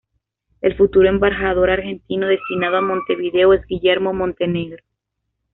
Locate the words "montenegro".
4.15-4.83